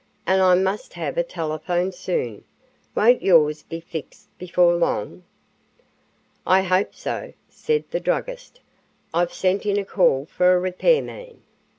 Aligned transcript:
"And 0.25 0.41
I 0.41 0.55
must 0.55 0.93
have 0.93 1.15
a 1.15 1.21
telephone 1.23 1.91
soon. 1.91 2.43
Won't 2.95 3.21
yours 3.21 3.61
be 3.61 3.79
fixed 3.79 4.35
before 4.39 4.73
long?" 4.73 5.21
"I 6.43 6.63
hope 6.63 6.95
so," 6.95 7.33
said 7.47 7.83
the 7.91 7.99
druggist. 7.99 8.61
"I've 9.13 9.31
sent 9.31 9.63
in 9.67 9.77
a 9.77 9.85
call 9.85 10.25
for 10.25 10.55
a 10.55 10.59
repair 10.59 11.03
man. 11.03 11.43